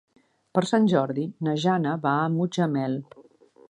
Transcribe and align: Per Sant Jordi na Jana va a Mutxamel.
Per 0.57 0.63
Sant 0.69 0.87
Jordi 0.93 1.27
na 1.49 1.55
Jana 1.67 1.95
va 2.09 2.17
a 2.25 2.29
Mutxamel. 2.39 3.01